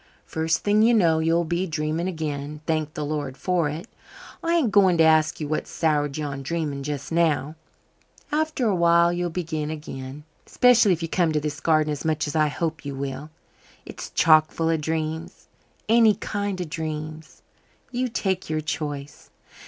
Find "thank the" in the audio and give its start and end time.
2.65-3.05